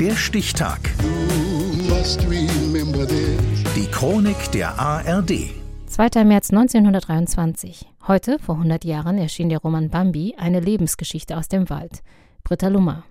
Der 0.00 0.14
Stichtag. 0.14 0.78
Die 3.74 3.86
Chronik 3.90 4.52
der 4.52 4.78
ARD. 4.78 5.50
2. 5.88 6.24
März 6.24 6.50
1923. 6.50 7.84
Heute, 8.06 8.38
vor 8.38 8.54
100 8.54 8.84
Jahren, 8.84 9.18
erschien 9.18 9.48
der 9.48 9.58
Roman 9.58 9.90
Bambi, 9.90 10.36
eine 10.38 10.60
Lebensgeschichte 10.60 11.36
aus 11.36 11.48
dem 11.48 11.68
Wald. 11.68 12.04
Britta 12.44 12.68
Lummer. 12.68 13.02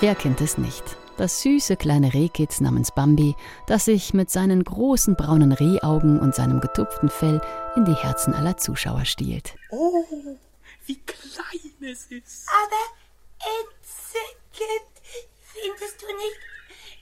Wer 0.00 0.16
kennt 0.16 0.40
es 0.40 0.58
nicht? 0.58 0.96
Das 1.18 1.42
süße 1.42 1.76
kleine 1.76 2.14
Rehkitz 2.14 2.60
namens 2.60 2.90
Bambi, 2.90 3.36
das 3.68 3.84
sich 3.84 4.12
mit 4.12 4.30
seinen 4.30 4.64
großen 4.64 5.14
braunen 5.14 5.52
Rehaugen 5.52 6.18
und 6.18 6.34
seinem 6.34 6.60
getupften 6.60 7.08
Fell 7.08 7.40
in 7.76 7.84
die 7.84 7.94
Herzen 7.94 8.34
aller 8.34 8.56
Zuschauer 8.56 9.04
stiehlt. 9.04 9.54
Oh, 9.70 10.04
wie 10.88 10.96
klein 10.96 11.90
es 11.92 12.06
ist. 12.06 12.48
Aber 12.48 12.82
entzückend, 13.38 14.90
findest 15.40 16.02
du 16.02 16.06
nicht? 16.06 16.40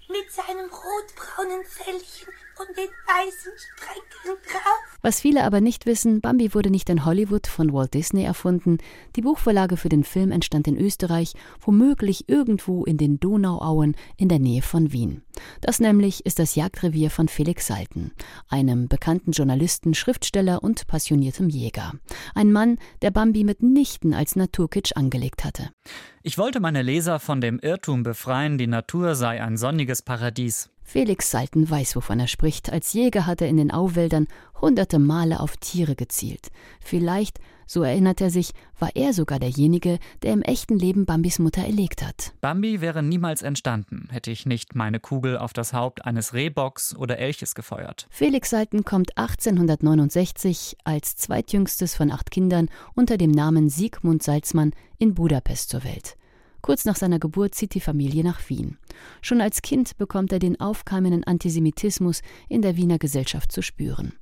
Mit 0.09 0.31
seinem 0.31 0.71
rotbraunen 0.71 1.65
Fellchen 1.65 2.33
und 2.61 2.77
den 2.77 2.89
weißen 3.07 3.53
Streiken 3.59 4.41
drauf. 4.45 4.99
Was 5.03 5.21
viele 5.21 5.43
aber 5.43 5.61
nicht 5.61 5.85
wissen, 5.85 6.21
Bambi 6.21 6.55
wurde 6.55 6.71
nicht 6.71 6.89
in 6.91 7.05
Hollywood 7.05 7.49
von 7.49 7.73
Walt 7.73 7.93
Disney 7.95 8.23
erfunden. 8.23 8.79
Die 9.17 9.23
Buchvorlage 9.23 9.77
für 9.77 9.89
den 9.89 10.05
Film 10.05 10.30
entstand 10.30 10.69
in 10.69 10.79
Österreich, 10.79 11.35
womöglich 11.61 12.29
irgendwo 12.29 12.85
in 12.85 12.99
den 12.99 13.19
Donauauen 13.19 13.97
in 14.16 14.29
der 14.29 14.39
Nähe 14.39 14.63
von 14.63 14.93
Wien. 14.93 15.23
Das 15.61 15.81
nämlich 15.81 16.25
ist 16.27 16.39
das 16.39 16.55
Jagdrevier 16.55 17.11
von 17.11 17.29
Felix 17.29 17.67
Salten, 17.67 18.13
einem 18.49 18.89
bekannten 18.89 19.33
Journalisten, 19.33 19.95
Schriftsteller 19.95 20.63
und 20.63 20.87
passioniertem 20.87 21.49
Jäger. 21.49 21.93
Ein 22.35 22.53
Mann, 22.53 22.79
der 23.03 23.11
Bambi 23.11 23.45
mitnichten 23.45 24.15
als 24.15 24.37
Naturkitsch 24.37 24.93
angelegt 24.95 25.45
hatte. 25.45 25.71
Ich 26.23 26.39
wollte 26.39 26.61
meine 26.61 26.83
Leser 26.83 27.21
von 27.21 27.41
dem 27.41 27.59
Irrtum 27.59 28.02
befreien, 28.02 28.59
die 28.59 28.66
Natur 28.66 29.15
sei 29.15 29.43
ein 29.43 29.57
sonniges 29.57 30.02
Paradies. 30.02 30.71
Felix 30.83 31.33
Salten 31.33 31.69
weiß, 31.69 31.97
wovon 31.97 32.21
er 32.21 32.29
spricht. 32.29 32.71
Als 32.71 32.93
Jäger 32.93 33.27
hat 33.27 33.41
er 33.41 33.49
in 33.49 33.57
den 33.57 33.73
Auwäldern 33.73 34.29
hunderte 34.60 34.99
Male 34.99 35.40
auf 35.40 35.57
Tiere 35.57 35.96
gezielt. 35.96 36.49
Vielleicht, 36.80 37.38
so 37.66 37.82
erinnert 37.82 38.21
er 38.21 38.30
sich, 38.30 38.52
war 38.79 38.90
er 38.95 39.13
sogar 39.13 39.38
derjenige, 39.38 39.98
der 40.23 40.32
im 40.32 40.43
echten 40.43 40.79
Leben 40.79 41.04
Bambis 41.04 41.38
Mutter 41.38 41.63
erlegt 41.63 42.02
hat. 42.02 42.32
Bambi 42.40 42.80
wäre 42.80 43.02
niemals 43.02 43.43
entstanden, 43.43 44.09
hätte 44.10 44.30
ich 44.30 44.46
nicht 44.46 44.74
meine 44.74 45.01
Kugel 45.01 45.37
auf 45.37 45.52
das 45.52 45.73
Haupt 45.73 46.04
eines 46.04 46.32
Rehbocks 46.32 46.95
oder 46.95 47.18
Elches 47.18 47.54
gefeuert. 47.54 48.07
Felix 48.10 48.51
Salten 48.51 48.85
kommt 48.85 49.18
1869 49.18 50.76
als 50.85 51.16
zweitjüngstes 51.16 51.95
von 51.95 52.13
acht 52.13 52.30
Kindern 52.30 52.68
unter 52.95 53.16
dem 53.18 53.32
Namen 53.32 53.68
Siegmund 53.68 54.23
Salzmann 54.23 54.73
in 54.98 55.15
Budapest 55.15 55.70
zur 55.70 55.82
Welt. 55.85 56.16
Kurz 56.62 56.85
nach 56.85 56.96
seiner 56.96 57.18
Geburt 57.18 57.54
zieht 57.54 57.74
die 57.74 57.80
Familie 57.80 58.24
nach 58.24 58.49
Wien. 58.49 58.79
Schon 59.23 59.40
als 59.40 59.62
Kind 59.62 59.96
bekommt 59.99 60.32
er 60.32 60.38
den 60.38 60.60
aufkeimenden 60.60 61.24
Antisemitismus 61.24 62.23
in 62.48 62.63
der 62.63 62.76
Wiener 62.76 62.98
Gesellschaft 62.98 63.52
zu 63.52 63.63
spüren. 63.63 64.15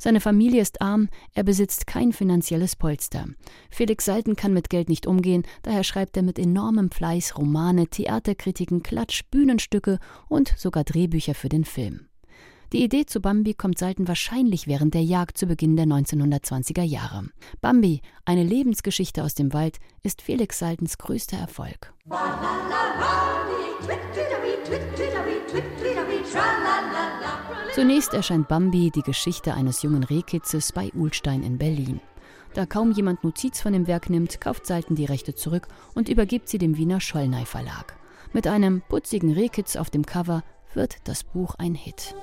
Seine 0.00 0.20
Familie 0.20 0.62
ist 0.62 0.80
arm, 0.80 1.08
er 1.34 1.42
besitzt 1.42 1.88
kein 1.88 2.12
finanzielles 2.12 2.76
Polster. 2.76 3.26
Felix 3.68 4.04
Salten 4.04 4.36
kann 4.36 4.52
mit 4.52 4.70
Geld 4.70 4.88
nicht 4.88 5.08
umgehen, 5.08 5.42
daher 5.62 5.82
schreibt 5.82 6.16
er 6.16 6.22
mit 6.22 6.38
enormem 6.38 6.92
Fleiß 6.92 7.36
Romane, 7.36 7.88
Theaterkritiken, 7.88 8.84
Klatsch, 8.84 9.22
Bühnenstücke 9.30 9.98
und 10.28 10.54
sogar 10.56 10.84
Drehbücher 10.84 11.34
für 11.34 11.48
den 11.48 11.64
Film. 11.64 12.07
Die 12.72 12.84
Idee 12.84 13.06
zu 13.06 13.20
Bambi 13.20 13.54
kommt 13.54 13.78
Salten 13.78 14.08
wahrscheinlich 14.08 14.66
während 14.66 14.92
der 14.92 15.02
Jagd 15.02 15.38
zu 15.38 15.46
Beginn 15.46 15.76
der 15.76 15.86
1920er 15.86 16.82
Jahre. 16.82 17.30
Bambi, 17.62 18.02
eine 18.26 18.44
Lebensgeschichte 18.44 19.24
aus 19.24 19.34
dem 19.34 19.54
Wald, 19.54 19.78
ist 20.02 20.20
Felix 20.20 20.58
Saltens 20.58 20.98
größter 20.98 21.38
Erfolg. 21.38 21.94
Zunächst 27.74 28.12
erscheint 28.12 28.48
Bambi 28.48 28.90
die 28.94 29.02
Geschichte 29.02 29.54
eines 29.54 29.80
jungen 29.80 30.04
Rehkitzes 30.04 30.72
bei 30.72 30.92
Uhlstein 30.92 31.42
in 31.42 31.56
Berlin. 31.56 32.00
Da 32.52 32.66
kaum 32.66 32.92
jemand 32.92 33.24
Notiz 33.24 33.62
von 33.62 33.72
dem 33.72 33.86
Werk 33.86 34.10
nimmt, 34.10 34.42
kauft 34.42 34.66
Salten 34.66 34.94
die 34.94 35.06
Rechte 35.06 35.34
zurück 35.34 35.68
und 35.94 36.10
übergibt 36.10 36.50
sie 36.50 36.58
dem 36.58 36.76
Wiener 36.76 37.00
Schollnei 37.00 37.46
Verlag. 37.46 37.96
Mit 38.34 38.46
einem 38.46 38.82
putzigen 38.86 39.32
Rehkitz 39.32 39.76
auf 39.76 39.88
dem 39.88 40.04
Cover 40.04 40.42
wird 40.74 40.96
das 41.04 41.24
Buch 41.24 41.54
ein 41.54 41.74
Hit. 41.74 42.14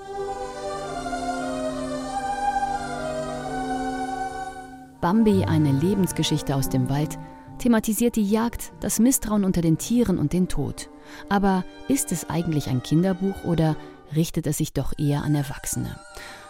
Bambi, 5.05 5.45
eine 5.45 5.71
Lebensgeschichte 5.71 6.55
aus 6.55 6.67
dem 6.67 6.89
Wald, 6.89 7.19
thematisiert 7.59 8.16
die 8.16 8.27
Jagd, 8.27 8.73
das 8.79 8.97
Misstrauen 8.97 9.43
unter 9.43 9.61
den 9.61 9.77
Tieren 9.77 10.17
und 10.17 10.33
den 10.33 10.47
Tod. 10.47 10.89
Aber 11.29 11.63
ist 11.88 12.11
es 12.11 12.27
eigentlich 12.27 12.69
ein 12.69 12.81
Kinderbuch 12.81 13.43
oder 13.43 13.77
richtet 14.16 14.47
es 14.47 14.57
sich 14.57 14.73
doch 14.73 14.97
eher 14.97 15.21
an 15.21 15.35
Erwachsene? 15.35 15.99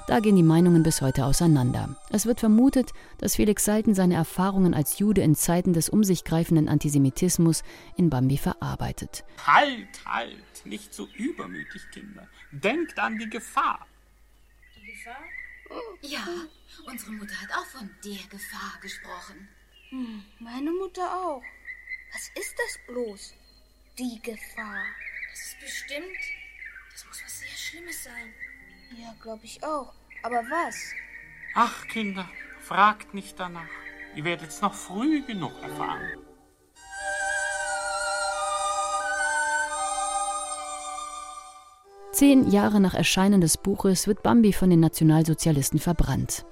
Da 0.07 0.21
gehen 0.21 0.37
die 0.37 0.41
Meinungen 0.41 0.83
bis 0.83 1.01
heute 1.01 1.25
auseinander. 1.25 1.97
Es 2.11 2.25
wird 2.25 2.39
vermutet, 2.39 2.91
dass 3.17 3.35
Felix 3.35 3.65
Salten 3.65 3.93
seine 3.93 4.15
Erfahrungen 4.15 4.73
als 4.73 4.99
Jude 4.99 5.19
in 5.19 5.35
Zeiten 5.35 5.73
des 5.73 5.89
um 5.89 6.05
sich 6.05 6.23
greifenden 6.23 6.69
Antisemitismus 6.69 7.61
in 7.97 8.09
Bambi 8.09 8.37
verarbeitet. 8.37 9.25
Halt, 9.45 10.05
halt, 10.05 10.63
nicht 10.63 10.93
so 10.93 11.09
übermütig, 11.17 11.81
Kinder. 11.91 12.25
Denkt 12.53 12.97
an 12.99 13.17
die 13.17 13.29
Gefahr. 13.29 13.85
Die 14.77 14.93
Gefahr? 14.93 15.17
Ja, 16.01 16.25
unsere 16.85 17.11
Mutter 17.11 17.39
hat 17.41 17.51
auch 17.51 17.65
von 17.65 17.89
der 18.03 18.27
Gefahr 18.29 18.79
gesprochen. 18.81 19.47
Hm, 19.89 20.23
meine 20.39 20.71
Mutter 20.71 21.03
auch. 21.03 21.43
Was 22.13 22.29
ist 22.35 22.55
das 22.57 22.79
bloß? 22.87 23.33
Die 23.97 24.21
Gefahr. 24.21 24.85
Das 25.31 25.39
ist 25.39 25.59
bestimmt. 25.59 26.17
Das 26.91 27.05
muss 27.05 27.23
was 27.23 27.39
sehr 27.39 27.49
Schlimmes 27.49 28.03
sein. 28.03 28.33
Ja, 28.97 29.15
glaube 29.21 29.45
ich 29.45 29.63
auch. 29.63 29.93
Aber 30.23 30.43
was? 30.49 30.93
Ach, 31.55 31.87
Kinder, 31.87 32.29
fragt 32.61 33.13
nicht 33.13 33.39
danach. 33.39 33.69
Ihr 34.15 34.23
werdet 34.23 34.49
es 34.49 34.61
noch 34.61 34.73
früh 34.73 35.21
genug 35.25 35.61
erfahren. 35.61 36.24
Zehn 42.15 42.49
Jahre 42.49 42.79
nach 42.79 42.93
Erscheinen 42.93 43.41
des 43.41 43.57
Buches 43.57 44.07
wird 44.07 44.23
Bambi 44.23 44.53
von 44.53 44.69
den 44.69 44.79
Nationalsozialisten 44.79 45.79
verbrannt. 45.79 46.45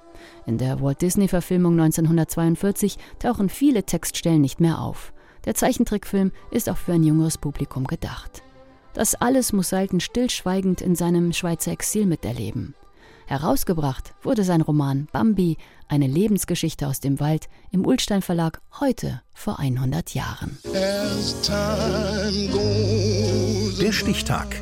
In 0.46 0.57
der 0.57 0.81
Walt 0.81 1.01
Disney-Verfilmung 1.01 1.79
1942 1.79 2.97
tauchen 3.18 3.47
viele 3.47 3.85
Textstellen 3.85 4.41
nicht 4.41 4.59
mehr 4.59 4.81
auf. 4.81 5.13
Der 5.46 5.56
Zeichentrickfilm 5.56 6.34
ist 6.51 6.69
auch 6.69 6.75
für 6.75 6.91
ein 6.91 7.03
jüngeres 7.03 7.38
Publikum 7.38 7.88
gedacht. 7.88 8.44
Das 8.94 9.16
alles 9.16 9.53
muss 9.53 9.69
Salten 9.69 10.01
stillschweigend 10.01 10.81
in 10.81 10.97
seinem 10.97 11.31
Schweizer 11.31 11.72
Exil 11.72 12.07
miterleben. 12.07 12.75
Herausgebracht 13.25 14.16
wurde 14.22 14.44
sein 14.44 14.59
Roman 14.59 15.07
Bambi, 15.13 15.56
eine 15.88 16.07
Lebensgeschichte 16.07 16.90
aus 16.90 17.00
dem 17.00 17.22
Wald, 17.22 17.47
im 17.72 17.85
Ulstein 17.85 18.22
Verlag 18.22 18.59
heute 18.81 19.22
vor 19.34 19.59
100 19.59 20.13
Jahren. 20.13 20.57
Der 23.80 23.91
Stichtag. 23.94 24.62